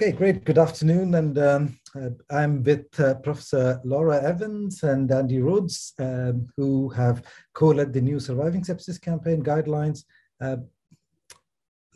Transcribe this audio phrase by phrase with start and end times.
[0.00, 0.44] Okay, great.
[0.44, 1.16] Good afternoon.
[1.16, 7.24] And um, uh, I'm with uh, Professor Laura Evans and Andy Rhodes, um, who have
[7.52, 10.04] co led the new Surviving Sepsis campaign guidelines.
[10.40, 10.58] Uh,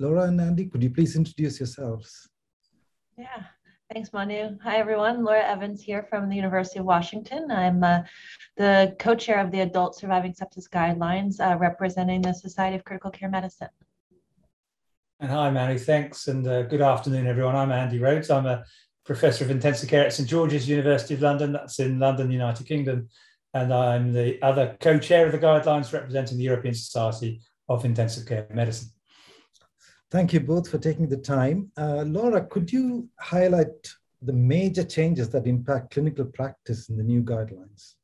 [0.00, 2.28] Laura and Andy, could you please introduce yourselves?
[3.16, 3.44] Yeah,
[3.94, 4.58] thanks, Manu.
[4.64, 5.22] Hi, everyone.
[5.22, 7.52] Laura Evans here from the University of Washington.
[7.52, 8.00] I'm uh,
[8.56, 13.12] the co chair of the Adult Surviving Sepsis Guidelines, uh, representing the Society of Critical
[13.12, 13.68] Care Medicine.
[15.22, 15.78] And hi, Manu.
[15.78, 16.26] Thanks.
[16.26, 17.54] And uh, good afternoon, everyone.
[17.54, 18.28] I'm Andy Rhodes.
[18.28, 18.64] I'm a
[19.04, 21.52] professor of intensive care at St George's University of London.
[21.52, 23.08] That's in London, United Kingdom.
[23.54, 28.26] And I'm the other co chair of the guidelines representing the European Society of Intensive
[28.26, 28.88] Care Medicine.
[30.10, 31.70] Thank you both for taking the time.
[31.76, 37.22] Uh, Laura, could you highlight the major changes that impact clinical practice in the new
[37.22, 37.94] guidelines?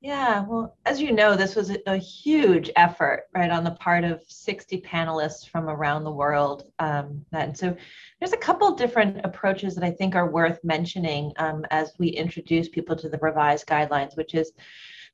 [0.00, 4.22] Yeah, well, as you know, this was a, huge effort, right, on the part of
[4.28, 6.70] 60 panelists from around the world.
[6.78, 7.74] Um, and so
[8.20, 12.68] there's a couple different approaches that I think are worth mentioning um, as we introduce
[12.68, 14.52] people to the revised guidelines, which is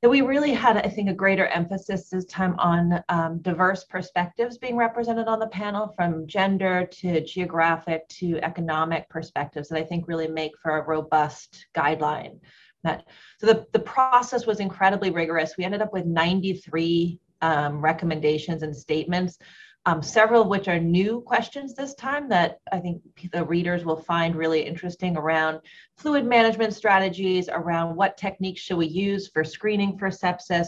[0.01, 4.57] that we really had, I think, a greater emphasis this time on um, diverse perspectives
[4.57, 10.09] being represented on the panel from gender to geographic to economic perspectives that I think
[10.09, 12.41] really make for a robust guideline
[12.83, 13.05] met.
[13.39, 15.55] So the, the process was incredibly rigorous.
[15.57, 19.37] We ended up with 93 um, recommendations and statements,
[19.85, 23.01] um, several of which are new questions this time that I think
[23.33, 25.59] the readers will find really interesting around
[25.97, 30.67] fluid management strategies, around what techniques should we use for screening for sepsis,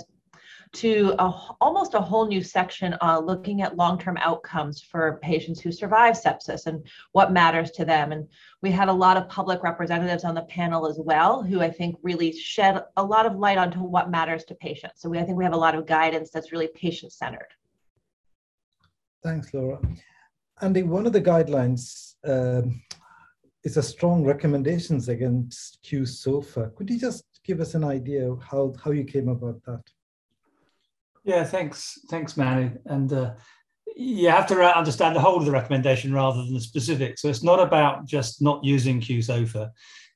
[0.74, 1.30] to a,
[1.62, 6.66] almost a whole new section uh, looking at long-term outcomes for patients who survive sepsis
[6.66, 8.12] and what matters to them.
[8.12, 8.28] And
[8.62, 11.96] we had a lot of public representatives on the panel as well, who I think
[12.04, 15.02] really shed a lot of light onto what matters to patients.
[15.02, 17.54] So we, I think we have a lot of guidance that's really patient-centered.
[19.24, 19.80] Thanks, Laura.
[20.62, 22.82] Andy, one of the guidelines um,
[23.64, 26.72] is a strong recommendations against Q-SOFA.
[26.76, 29.82] Could you just give us an idea of how, how you came about that?
[31.26, 32.72] Yeah, thanks, thanks, Manny.
[32.86, 33.34] And uh,
[33.96, 37.18] you have to understand the whole of the recommendation rather than the specific.
[37.18, 39.72] So it's not about just not using Q-SOFA.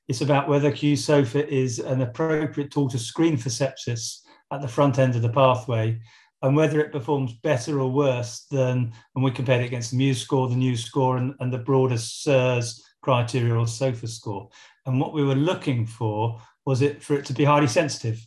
[0.06, 4.20] It's about whether Q-SOFA is an appropriate tool to screen for sepsis
[4.52, 6.00] at the front end of the pathway
[6.42, 10.16] and whether it performs better or worse than, and we compared it against the MEWS
[10.16, 14.48] score, the NEWS score, and, and the broader SIRS criteria or SOFA score.
[14.86, 18.24] And what we were looking for was it for it to be highly sensitive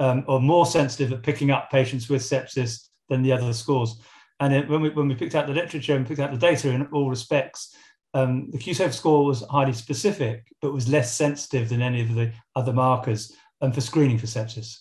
[0.00, 4.00] um, or more sensitive at picking up patients with sepsis than the other scores.
[4.40, 6.70] And it, when, we, when we picked out the literature and picked out the data
[6.70, 7.76] in all respects,
[8.14, 12.32] um, the Q-SOFA score was highly specific, but was less sensitive than any of the
[12.56, 14.78] other markers um, for screening for sepsis.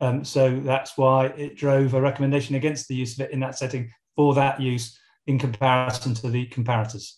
[0.00, 3.58] Um, so that's why it drove a recommendation against the use of it in that
[3.58, 4.96] setting for that use
[5.26, 7.14] in comparison to the comparators.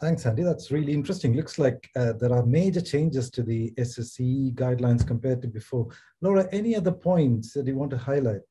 [0.00, 0.44] Thanks, Andy.
[0.44, 1.34] That's really interesting.
[1.34, 5.88] Looks like uh, there are major changes to the SSC guidelines compared to before.
[6.20, 8.42] Laura, any other points that you want to highlight,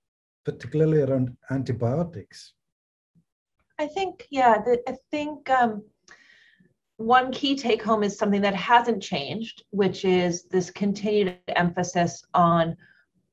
[0.44, 2.54] particularly around antibiotics?
[3.80, 5.84] I think, yeah, the, I think um,
[6.98, 12.76] one key take home is something that hasn't changed, which is this continued emphasis on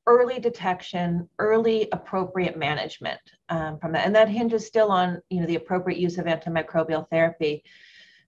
[0.07, 4.07] early detection, early appropriate management um, from that.
[4.07, 7.65] And that hinges still on, you know, the appropriate use of antimicrobial therapy.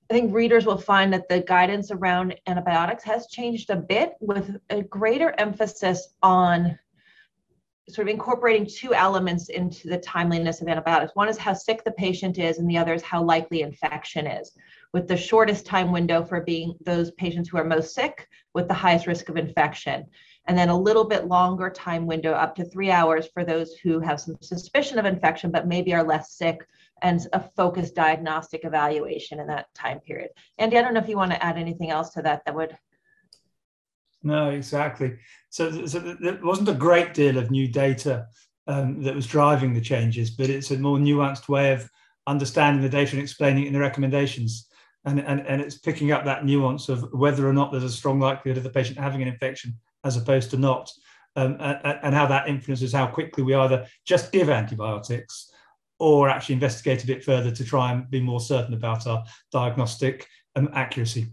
[0.09, 4.57] I think readers will find that the guidance around antibiotics has changed a bit with
[4.71, 6.79] a greater emphasis on
[7.89, 11.15] sort of incorporating two elements into the timeliness of antibiotics.
[11.15, 14.53] One is how sick the patient is, and the other is how likely infection is,
[14.93, 18.75] with the shortest time window for being those patients who are most sick with the
[18.75, 20.07] highest risk of infection.
[20.49, 23.99] And then a little bit longer time window, up to three hours, for those who
[24.01, 26.67] have some suspicion of infection but maybe are less sick
[27.03, 30.31] and a focused diagnostic evaluation in that time period.
[30.59, 32.77] Andy, I don't know if you want to add anything else to that that would.
[34.23, 35.19] No, exactly.
[35.51, 38.27] So, so there wasn't a great deal of new data
[38.67, 41.89] um, that was driving the changes, but it's a more nuanced way of
[42.27, 44.67] understanding the data and explaining it in the recommendations.
[45.05, 48.19] And, and, and it's picking up that nuance of whether or not there's a strong
[48.19, 49.75] likelihood of the patient having an infection
[50.07, 50.91] as opposed to not,
[51.35, 55.53] um, and, how that influences how quickly we either just give antibiotics
[55.99, 60.27] or actually investigate a bit further to try and be more certain about our diagnostic
[60.55, 61.27] um, accuracy.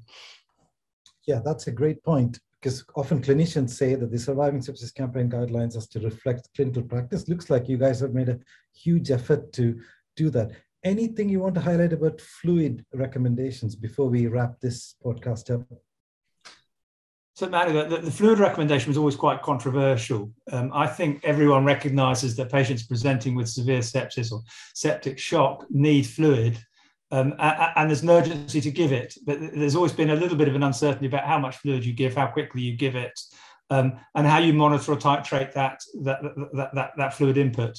[1.25, 5.75] Yeah, that's a great point because often clinicians say that the surviving sepsis campaign guidelines
[5.77, 7.27] are to reflect clinical practice.
[7.27, 8.39] Looks like you guys have made a
[8.73, 9.79] huge effort to
[10.15, 10.51] do that.
[10.83, 15.67] Anything you want to highlight about fluid recommendations before we wrap this podcast up?
[17.43, 20.31] So, the, the, fluid recommendation was always quite controversial.
[20.53, 24.41] Um, I think everyone recognises that patients presenting with severe sepsis or
[24.73, 26.57] septic shock need fluid.
[27.11, 30.47] Um, and there's an urgency to give it, but there's always been a little bit
[30.47, 33.19] of an uncertainty about how much fluid you give, how quickly you give it,
[33.69, 36.21] um, and how you monitor or titrate that that
[36.53, 37.77] that that, that fluid input.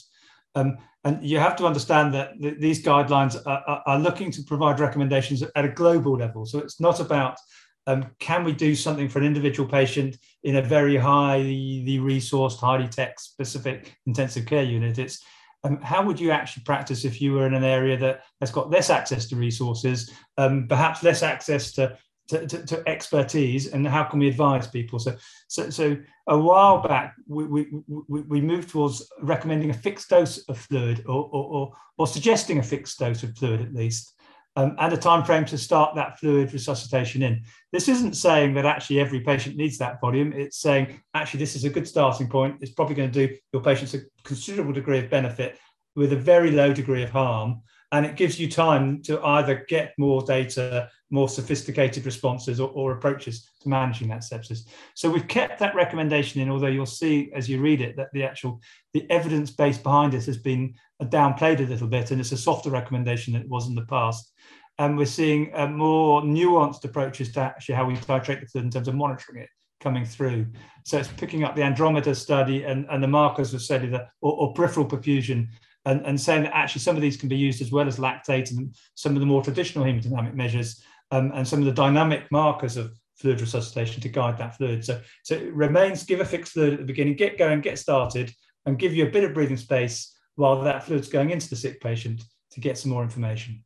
[0.55, 4.79] Um, and you have to understand that th- these guidelines are, are, looking to provide
[4.79, 6.47] recommendations at a global level.
[6.47, 7.37] So it's not about
[7.87, 12.89] um, can we do something for an individual patient in a very highly resourced, highly
[12.89, 14.99] tech specific intensive care unit.
[14.99, 15.23] It's
[15.65, 18.71] um, how would you actually practice if you were in an area that has got
[18.71, 21.97] less access to resources, um, perhaps less access to
[22.29, 25.15] to, to, to, expertise and how can we advise people so
[25.49, 25.95] so, so
[26.29, 31.29] a while back we, we, we, moved towards recommending a fixed dose of fluid or,
[31.33, 34.14] or, or, or suggesting a fixed dose of fluid at least
[34.57, 37.43] um, and a time frame to start that fluid resuscitation in.
[37.73, 40.33] This isn't saying that actually every patient needs that volume.
[40.33, 42.59] It's saying actually this is a good starting point.
[42.61, 45.59] It's probably going to do your patients a considerable degree of benefit
[45.97, 47.63] with a very low degree of harm
[47.95, 52.91] and it gives you time to either get more data, more sophisticated responses, or, or,
[52.91, 54.67] approaches to managing that sepsis.
[54.95, 58.25] So we've kept that recommendation in, although you'll see as you read it that the
[58.25, 58.61] actual
[58.95, 60.75] the evidence base behind it has been
[61.05, 64.33] downplayed a little bit, and it's a softer recommendation than it was in the past.
[64.79, 68.71] And we're seeing uh, more nuanced approaches to actually how we titrate the fluid in
[68.73, 69.51] terms of monitoring it
[69.81, 70.47] coming through.
[70.85, 74.53] So it's picking up the Andromeda study and, and the markers of cellular or, or
[74.53, 75.47] peripheral perfusion
[75.85, 78.51] and, and saying that actually some of these can be used as well as lactate
[78.51, 82.77] and some of the more traditional hemodynamic measures um, and some of the dynamic markers
[82.77, 84.85] of fluid resuscitation to guide that fluid.
[84.85, 88.33] So, so it remains give a fixed fluid at the beginning, get going, get started,
[88.67, 91.81] and give you a bit of breathing space while that fluid's going into the sick
[91.81, 93.65] patient to get some more information.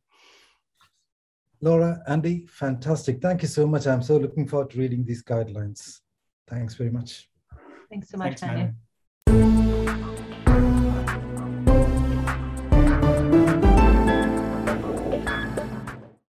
[1.61, 3.21] Laura, Andy, fantastic.
[3.21, 3.85] Thank you so much.
[3.85, 5.99] I'm so looking forward to reading these guidelines.
[6.47, 7.29] Thanks very much.
[7.89, 8.73] Thanks so much, Thanks,
[9.27, 9.78] Manu.